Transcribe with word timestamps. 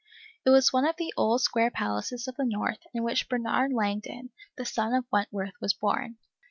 It 0.47 0.49
was 0.49 0.73
one 0.73 0.87
of 0.87 0.95
the 0.97 1.13
old 1.15 1.41
square 1.43 1.69
palaces 1.69 2.27
of 2.27 2.35
the 2.35 2.43
North, 2.43 2.79
in 2.91 3.03
which 3.03 3.29
Bernard 3.29 3.71
Langdon, 3.71 4.31
the 4.57 4.65
son 4.65 4.95
of 4.95 5.05
Wentworth, 5.11 5.53
was 5.61 5.75
born. 5.75 6.17